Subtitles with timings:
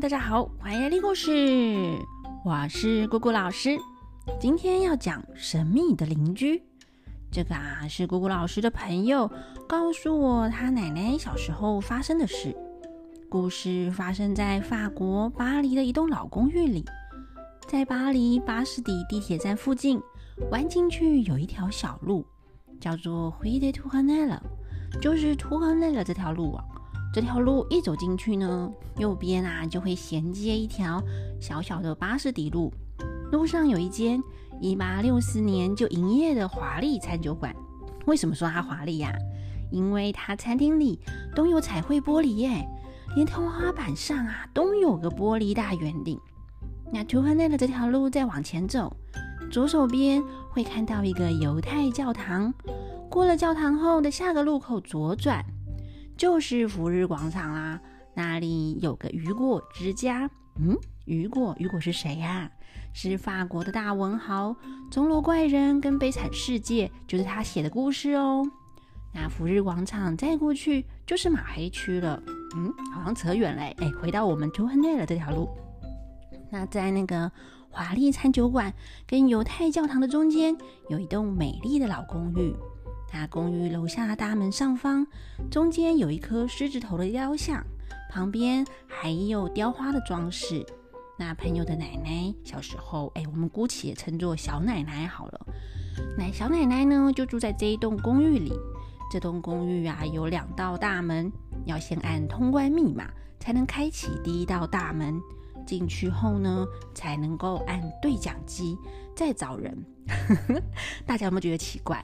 [0.00, 1.30] 大家好，欢迎来听故事。
[2.46, 3.78] 我是姑姑老师，
[4.40, 6.62] 今天要讲神秘的邻居。
[7.30, 9.30] 这个啊，是姑姑老师的朋友
[9.68, 12.56] 告诉我他奶奶小时候发生的事。
[13.28, 16.82] 故事发生在法国巴黎的一栋老公寓里，
[17.68, 20.00] 在巴黎巴士底地铁站附近
[20.50, 22.24] 弯进去有一条小路，
[22.80, 24.40] 叫做 h u i de Tournelle，
[25.02, 26.64] 就是图亨内勒这条路啊。
[27.12, 31.02] 这条路一走进去呢，右边啊就会衔接一条
[31.38, 32.72] 小小的巴士底路。
[33.30, 34.22] 路上有一间
[34.60, 37.54] 一八六四年就营业的华丽餐酒馆。
[38.06, 39.12] 为什么说它华丽呀？
[39.70, 40.98] 因为它餐厅里
[41.34, 42.66] 都有彩绘玻璃耶，
[43.14, 46.18] 连天花板上啊都有个玻璃大圆顶。
[46.90, 48.94] 那图亨内的这条路再往前走，
[49.50, 52.52] 左手边会看到一个犹太教堂。
[53.10, 55.44] 过了教堂后的下个路口左转。
[56.16, 57.80] 就是福日广场啦，
[58.14, 60.30] 那里有个雨果之家。
[60.56, 62.50] 嗯，雨果，雨果是谁呀？
[62.94, 64.50] 是法国的大文豪，
[64.90, 68.42] 《钟楼怪人》跟《悲惨世界》就是他写的故事哦。
[69.14, 72.22] 那福日广场再过去就是马黑区了。
[72.54, 73.62] 嗯，好像扯远了。
[73.62, 75.48] 哎，回到我们 Two Hundred 这条路。
[76.50, 77.32] 那在那个
[77.70, 78.74] 华丽餐酒馆
[79.06, 80.54] 跟犹太教堂的中间，
[80.90, 82.54] 有一栋美丽的老公寓。
[83.12, 85.06] 那公寓楼下的大门上方，
[85.50, 87.62] 中间有一颗狮子头的雕像，
[88.10, 90.64] 旁边还有雕花的装饰。
[91.18, 95.46] 那朋友的奶奶小时候，哎，我们姑且称作小奶奶好了。
[96.16, 98.52] 那小奶奶呢，就住在这一栋公寓里。
[99.10, 101.30] 这栋公寓啊，有两道大门，
[101.66, 105.20] 要先按通关密码才能开启第一道大门。
[105.66, 108.76] 进去后呢，才能够按对讲机
[109.14, 109.84] 再找人。
[111.06, 112.02] 大家有没有觉得奇怪？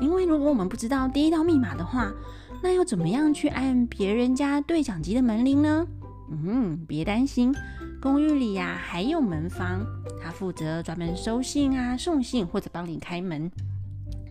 [0.00, 2.12] 因为如果我们不知道第一道密码的话，
[2.62, 5.86] 那要怎么样去按别人家对讲机的门铃呢？
[6.30, 7.54] 嗯，别担心，
[8.00, 9.84] 公寓里呀还有门房，
[10.22, 13.50] 他负责专门收信啊、送信或者帮你开门。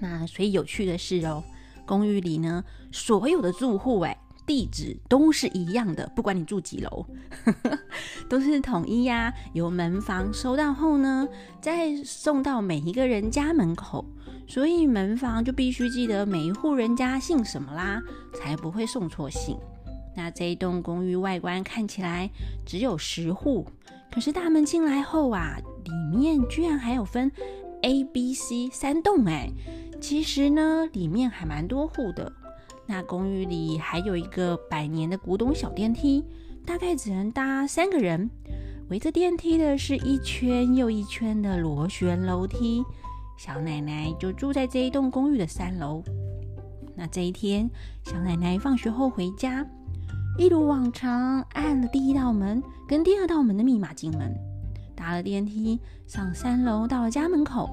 [0.00, 1.42] 那所以有趣的是哦，
[1.86, 4.18] 公寓里呢所有的住户哎。
[4.44, 7.06] 地址都是一样的，不管你住几楼，
[8.28, 9.32] 都是统一呀。
[9.52, 11.28] 由门房收到后呢，
[11.60, 14.04] 再送到每一个人家门口，
[14.46, 18.02] 所以门房就必须记得每一户人家姓什么啦，
[18.34, 19.56] 才不会送错信。
[20.14, 22.28] 那这一栋公寓外观看起来
[22.66, 23.66] 只有十户，
[24.10, 27.32] 可是大门进来后啊，里面居然还有分
[27.82, 29.50] A、B、C 三栋哎，
[30.00, 32.30] 其实呢，里面还蛮多户的。
[32.86, 36.22] 那公寓里还有一个百年的古董小电梯，
[36.66, 38.28] 大概只能搭三个人。
[38.90, 42.84] 围着电梯的是一圈又一圈的螺旋楼梯。
[43.44, 46.00] 小奶奶就住在这一栋公寓的三楼。
[46.94, 47.68] 那这一天，
[48.04, 49.66] 小奶奶放学后回家，
[50.38, 54.32] 一如往常按了第一道门跟第二道门的密码进门，
[54.94, 57.68] 搭了电梯上三楼，到了家门口，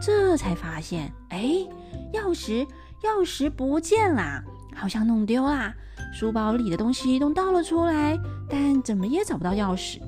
[0.00, 1.66] 这才发现，哎，
[2.12, 2.64] 钥匙。
[3.02, 5.74] 钥匙不见啦，好像弄丢啦。
[6.12, 8.16] 书包里的东西都倒了出来，
[8.48, 9.98] 但怎么也找不到钥匙。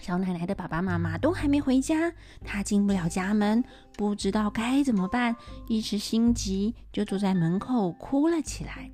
[0.00, 2.12] 小奶奶的爸爸妈妈都还没回家，
[2.44, 3.64] 她进不了家门，
[3.96, 5.34] 不知道该怎么办，
[5.68, 8.90] 一时心急就坐在门口哭了起来。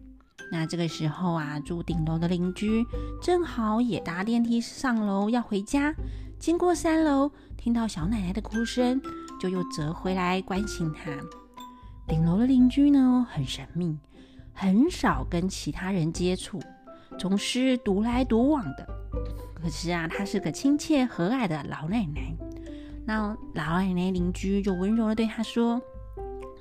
[0.50, 2.84] 那这个时候啊，住顶楼的邻居
[3.22, 5.94] 正好也搭电梯上楼要回家，
[6.38, 9.00] 经过三楼，听到小奶奶的哭声，
[9.40, 11.10] 就又折回来关心她。
[12.06, 13.98] 顶楼的邻居呢，很神秘，
[14.52, 16.60] 很少跟其他人接触，
[17.18, 18.86] 总是独来独往的。
[19.62, 22.34] 可是啊，她是个亲切和蔼的老奶奶。
[23.06, 25.80] 那老奶奶邻居就温柔的对她说：“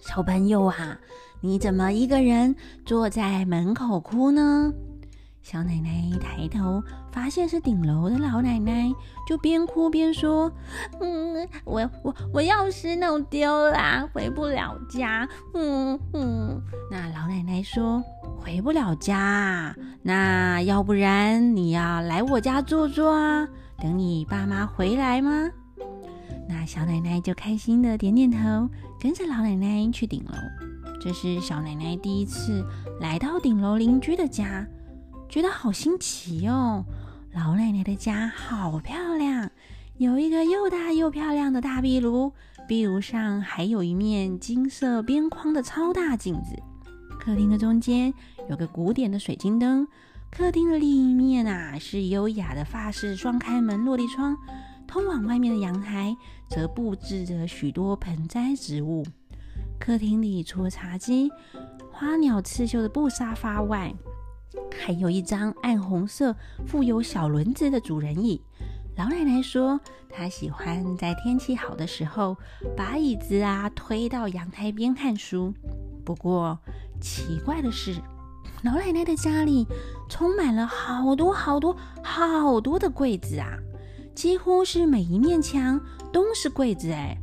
[0.01, 0.99] 小朋友啊，
[1.41, 4.71] 你怎么一个人坐在门口哭呢？”
[5.41, 8.93] 小奶奶抬头发现是顶楼的老奶奶，
[9.27, 10.51] 就边哭边说
[11.01, 16.61] ：“嗯，我我我钥匙弄丢啦，回不了家。”嗯嗯，
[16.91, 18.03] 那老奶奶说
[18.41, 23.47] ：“回不了家，那要不然你要来我家坐坐啊？
[23.77, 25.49] 等你爸妈回来吗？”
[26.49, 28.67] 那小奶奶就开心的点点头，
[28.99, 30.33] 跟着老奶奶去顶楼。
[30.99, 32.65] 这是小奶奶第一次
[32.99, 34.67] 来到顶楼邻居的家。
[35.29, 36.83] 觉得好新奇哦！
[37.33, 39.49] 老奶奶的家好漂亮，
[39.97, 42.33] 有一个又大又漂亮的大壁炉，
[42.67, 46.61] 壁炉上还有一面金色边框的超大镜子。
[47.23, 48.11] 客厅的中间
[48.49, 49.87] 有个古典的水晶灯，
[50.31, 54.35] 客厅的另一面啊是优雅的法式双开门落地窗，
[54.87, 56.17] 通往外面的阳台
[56.49, 59.05] 则布置着许多盆栽植物。
[59.79, 61.29] 客厅里除了茶几、
[61.91, 63.93] 花鸟刺绣的布沙发外，
[64.83, 66.35] 还有一张暗红色、
[66.65, 68.41] 附有小轮子的主人椅。
[68.97, 69.79] 老奶奶说，
[70.09, 72.35] 她喜欢在天气好的时候，
[72.75, 75.53] 把椅子啊推到阳台边看书。
[76.03, 76.59] 不过，
[77.01, 77.95] 奇怪的是，
[78.63, 79.67] 老奶奶的家里
[80.07, 83.57] 充满了好多好多好多的柜子啊，
[84.15, 85.81] 几乎是每一面墙
[86.13, 87.17] 都是柜子哎。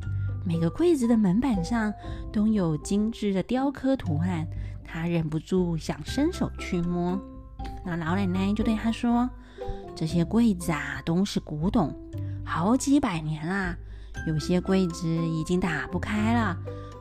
[0.45, 1.93] 每个柜子的门板上
[2.33, 4.47] 都有精致的雕刻图案，
[4.85, 7.21] 她忍不住想伸手去摸。
[7.85, 9.29] 那老奶奶就对她说
[9.95, 11.95] ：“这些柜子啊，都是古董，
[12.45, 13.77] 好几百年啦。
[14.27, 16.57] 有些柜子已经打不开了，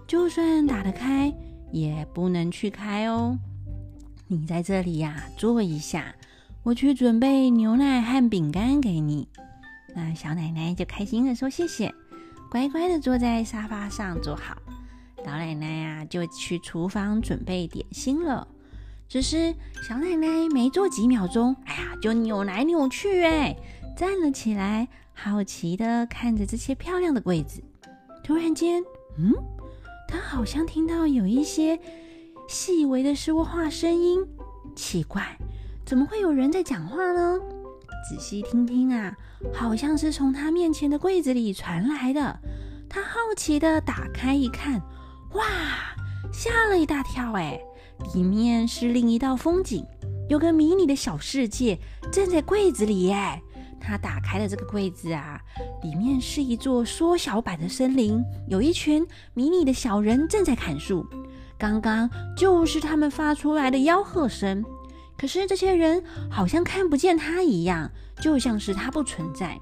[0.05, 1.33] 就算打得开。”
[1.71, 3.37] 也不能去开哦。
[4.27, 6.13] 你在这里呀，坐一下，
[6.63, 9.27] 我去准备牛奶和饼干给你。
[9.95, 11.93] 那小奶奶就开心的说：“谢谢。”
[12.51, 14.57] 乖乖的坐在沙发上坐好。
[15.25, 18.47] 老奶奶呀，就去厨房准备点心了。
[19.09, 19.53] 只是
[19.87, 23.55] 小奶奶没坐几秒钟，哎呀，就扭来扭去，哎，
[23.97, 27.63] 站了起来，好奇的看着这些漂亮的柜子。
[28.23, 28.83] 突然间，
[29.17, 29.33] 嗯。
[30.07, 31.77] 他好像听到有一些
[32.47, 34.25] 细微的说话声音，
[34.75, 35.37] 奇怪，
[35.85, 37.39] 怎么会有人在讲话呢？
[38.09, 39.13] 仔细听听啊，
[39.53, 42.39] 好像是从他面前的柜子里传来的。
[42.89, 44.81] 他好奇的打开一看，
[45.33, 45.43] 哇，
[46.31, 47.33] 吓了一大跳！
[47.33, 47.59] 哎，
[48.13, 49.85] 里面是另一道风景，
[50.29, 51.77] 有个迷你的小世界
[52.11, 53.11] 正在柜子里。
[53.11, 53.41] 哎。
[53.79, 55.39] 他打开了这个柜子啊，
[55.81, 61.07] 里面是一座缩小版的森林，有一群迷你的小人正在砍树。
[61.57, 64.63] 刚刚就是他们发出来的吆喝声。
[65.17, 67.89] 可是这些人好像看不见他一样，
[68.21, 69.57] 就像是他不存在。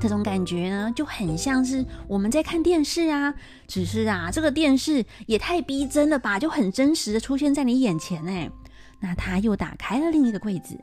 [0.00, 3.32] 这种感觉呢，就很像是我们在看电视啊，
[3.68, 8.50] 只是啊，这个电视也太逼真了吧，就很真实的出现在你眼前哎。
[9.00, 10.78] 那他又打开了另一个柜子。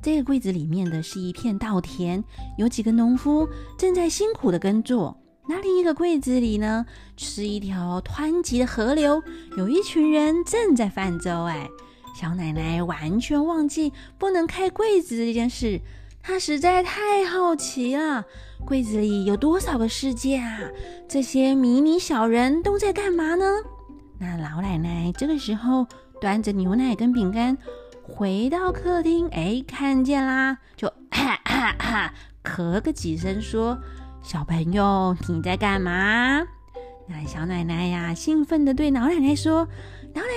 [0.00, 2.22] 这个柜子里面的是一片稻田，
[2.56, 5.16] 有几个农夫正在辛苦的耕作。
[5.48, 6.86] 那另一个柜子里呢，
[7.16, 9.20] 是一条湍急的河流，
[9.56, 11.42] 有一群人正在泛舟。
[11.44, 11.68] 哎，
[12.14, 15.80] 小奶奶完全忘记不能开柜子这件事，
[16.22, 18.24] 她实在太好奇了。
[18.64, 20.60] 柜子里有多少个世界啊？
[21.08, 23.44] 这些迷你小人都在干嘛呢？
[24.20, 25.84] 那老奶奶这个时候
[26.20, 27.58] 端着牛奶跟饼干。
[28.08, 32.10] 回到客厅，哎，看见啦，就咳咳咳
[32.42, 33.78] 咳个几声，说
[34.24, 36.42] ：“小朋友，你在干嘛？”
[37.06, 39.68] 那小奶奶呀，兴奋的对老奶奶说
[40.14, 40.28] ：“老奶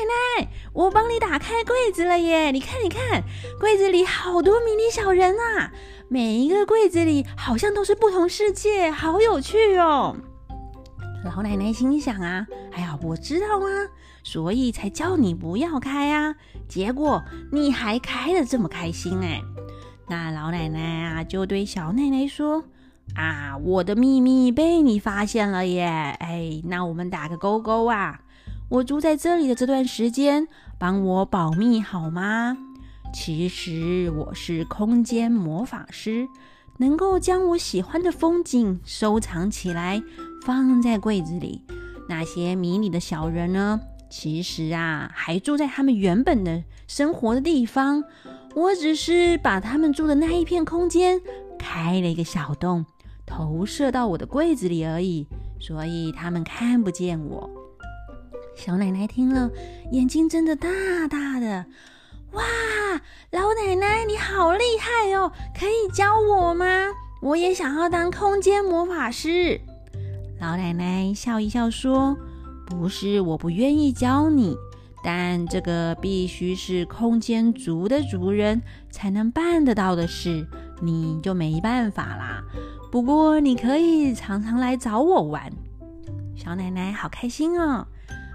[0.42, 2.52] 奶，我帮你打开柜子了耶！
[2.52, 3.24] 你看，你看，
[3.60, 5.72] 柜子里好多迷你小人啊，
[6.08, 10.16] 每一个柜子里好像都是不同世界，好有趣哦。”
[11.24, 13.68] 老奶奶心想啊，哎呀，我知道啊，
[14.24, 16.36] 所以才叫你不要开啊。
[16.68, 19.42] 结果你还开的这么开心哎。
[20.08, 22.64] 那老奶奶啊，就对小奶奶说
[23.16, 25.86] ：“啊，我的秘密被你发现了耶！
[26.20, 28.22] 哎，那我们打个勾勾啊。
[28.70, 30.48] 我住在这里的这段时间，
[30.78, 32.58] 帮我保密好吗？
[33.14, 36.28] 其实我是空间魔法师。”
[36.78, 40.02] 能够将我喜欢的风景收藏起来，
[40.44, 41.62] 放在柜子里。
[42.10, 43.80] 那些迷你的小人呢？
[44.12, 48.04] 其实啊，还住在他们原本的生活的地方。
[48.54, 51.22] 我只是把他们住的那一片空间
[51.58, 52.86] 开了一个小洞，
[53.26, 55.26] 投射到我的柜子里而已，
[55.62, 57.50] 所以他们看不见我。
[58.54, 59.50] 小奶奶听了，
[59.94, 60.68] 眼睛睁得大
[61.10, 61.66] 大的。
[62.34, 62.44] 哇，
[63.32, 65.32] 老奶奶你好厉害哦！
[65.58, 66.66] 可以教我吗？
[67.22, 69.62] 我也想要当空间魔法师。
[70.42, 72.18] 老奶奶笑一笑说
[72.72, 74.56] ：“不是我不愿意教你，
[75.04, 80.48] 但这个必须是空间族的族人才能办得到的事，
[80.82, 82.44] 你就没办法啦。
[82.92, 85.52] 不过你可以常常来找我玩。”
[86.36, 87.86] 小奶奶好开心哦。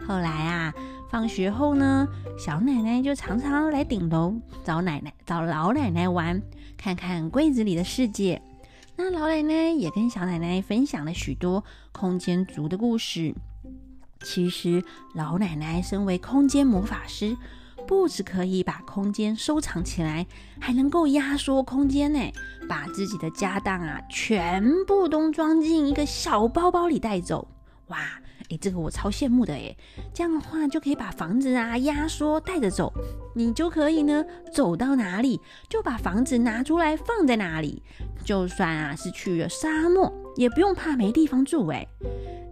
[0.06, 0.72] 后来啊。
[1.08, 6.42] 放学后呢，小奶奶就常常来顶楼找奶奶、找老奶奶玩，
[6.76, 8.42] 看看柜子里的世界。
[8.96, 11.62] 那老奶奶也跟小奶奶分享了许多
[11.92, 13.32] 空间族的故事。
[14.26, 14.82] 其实，
[15.14, 17.36] 老奶奶身为空间魔法师，
[17.86, 20.26] 不止可以把空间收藏起来，
[20.60, 22.18] 还能够压缩空间呢，
[22.68, 27.46] 把自己的家当啊全部都装进一个小包包里带走。
[27.86, 27.98] 哇！
[28.50, 29.76] 哎，这个我超羡慕的哎，
[30.12, 32.92] 这样的话就可以把房子啊压缩带着走，
[33.34, 37.82] 你就可以呢走到哪里就把房子拿出来放在哪里，
[38.24, 41.86] 就算啊是去了沙漠也不用怕没地方住哎。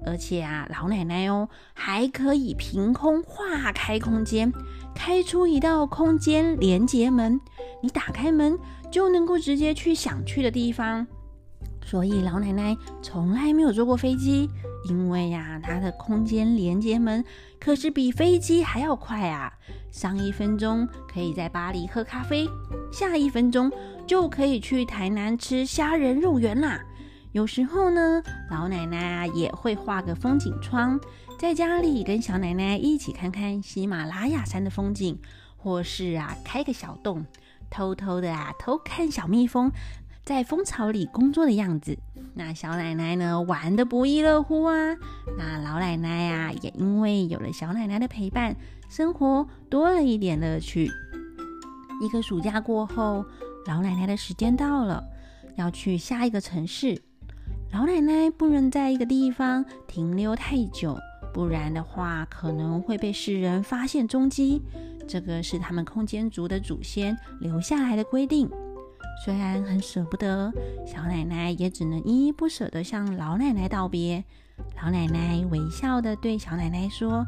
[0.06, 4.52] 而且啊，老奶奶哦，还可以凭空划开空间，
[4.94, 7.40] 开出一道空间连接门。
[7.82, 8.58] 你打开门，
[8.90, 11.06] 就能够直接去想去的地方。
[11.84, 14.48] 所以老奶奶从来没有坐过飞机，
[14.88, 17.22] 因为呀，她的空间连接门
[17.60, 19.52] 可是比飞机还要快啊！
[19.90, 22.48] 上一分钟可以在巴黎喝咖啡，
[22.90, 23.70] 下一分钟
[24.06, 26.82] 就可以去台南吃虾仁肉圆啦。
[27.34, 31.00] 有时候呢，老奶奶啊也会画个风景窗，
[31.36, 35.18] 在家里跟小奶奶一起看看喜马拉雅山的风景，
[35.56, 37.26] 或是啊开个小洞，
[37.68, 39.68] 偷偷的啊偷看小蜜蜂
[40.22, 41.98] 在蜂巢里工作的样子。
[42.34, 44.94] 那小奶奶呢玩的不亦乐乎啊！
[45.36, 48.54] 那老奶奶呀也因为有了小奶奶的陪伴，
[48.88, 50.88] 生活多了一点乐趣。
[52.00, 53.26] 一个暑假过后，
[53.66, 55.02] 老奶奶的时间到了，
[55.56, 57.02] 要去下一个城市。
[57.74, 60.96] 老奶奶不能在一个地方停留太久，
[61.32, 64.62] 不然的话可能会被世人发现踪迹。
[65.08, 68.48] 这个是他们空间族的祖先留下来的规定。
[69.24, 70.52] 虽然很舍不得，
[70.86, 74.22] 小奶奶也只能依依不舍地向老奶奶道别。
[74.80, 77.26] 老奶奶微笑地对小奶奶说：“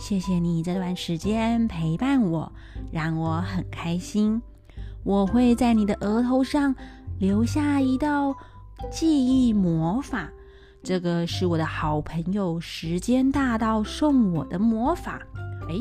[0.00, 2.52] 谢谢你这段时间陪伴我，
[2.90, 4.42] 让我很开心。
[5.04, 6.74] 我会在你的额头上
[7.20, 8.34] 留下一道。”
[8.90, 10.30] 记忆魔法，
[10.82, 15.20] 这个是我的好朋友时间大道送我的魔法。
[15.68, 15.74] 哎，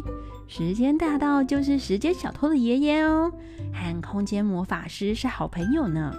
[0.47, 3.31] 时间大道就是时间小偷的爷爷哦，
[3.73, 6.13] 和空间魔法师是好朋友呢。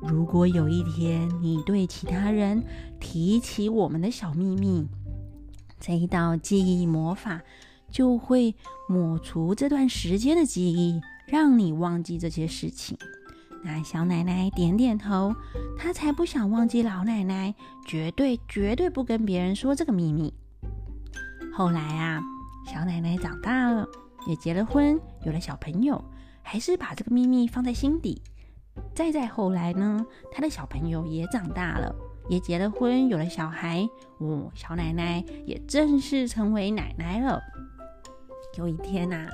[0.00, 2.62] 如果有一天你对其他人
[3.00, 4.86] 提起我们的小秘密，
[5.80, 7.40] 这一道记忆魔法
[7.90, 8.54] 就会
[8.88, 12.96] 抹除这段时间的记忆，让你忘记这些事情。
[13.62, 15.34] 那小奶奶点点头，
[15.76, 17.54] 她才不想忘记老奶奶，
[17.86, 20.32] 绝对绝对不跟别人说这个秘密。
[21.52, 22.20] 后来啊，
[22.66, 23.86] 小奶奶长大了，
[24.26, 26.02] 也结了婚，有了小朋友，
[26.42, 28.22] 还是把这个秘密放在心底。
[28.94, 31.92] 再再后来呢，她的小朋友也长大了，
[32.28, 33.88] 也结了婚，有了小孩，
[34.18, 37.40] 哦，小奶奶也正式成为奶奶了。
[38.56, 39.26] 有一天呐，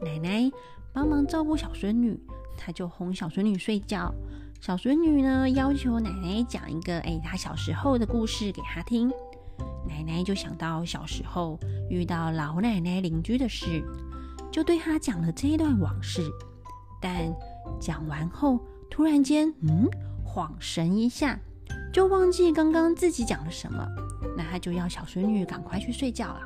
[0.00, 0.50] 奶奶
[0.92, 2.20] 帮忙照顾小孙女。
[2.58, 4.12] 他就哄小孙女睡觉，
[4.60, 9.08] 小孙女呢要求奶奶讲一个哎，她小时候的故事给她听。
[9.86, 13.82] 奶奶就想到小时候遇到老奶奶邻居的事，
[14.50, 16.22] 就对她讲了这一段往事。
[17.00, 17.32] 但
[17.80, 18.58] 讲完后，
[18.90, 19.88] 突然间，嗯，
[20.26, 21.38] 恍神一下，
[21.92, 23.86] 就忘记刚刚自己讲了什么。
[24.36, 26.40] 那他就要小孙女赶快去睡觉了。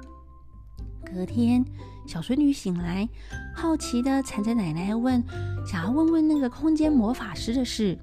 [1.05, 1.65] 隔天，
[2.07, 3.09] 小孙女醒来，
[3.55, 5.23] 好奇的缠着奶奶问，
[5.67, 7.99] 想要问问那个空间魔法师的事。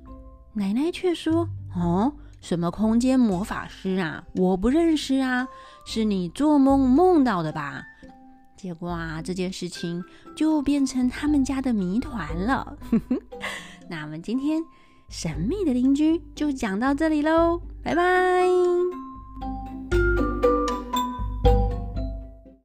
[0.54, 4.24] 奶奶却说：“哦，什么空间魔法师啊？
[4.36, 5.48] 我不认识啊，
[5.86, 7.84] 是你做梦梦到的吧？”
[8.58, 10.04] 结果啊，这件事情
[10.36, 12.78] 就变成他们家的谜团了。
[13.90, 14.62] 那我们今天
[15.08, 18.48] 神秘的邻居就讲到这里喽，拜拜。